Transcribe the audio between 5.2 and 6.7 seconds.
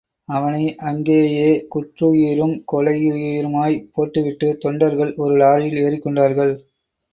ஒரு லாரியில் ஏறிக் கொண்டார்கள்.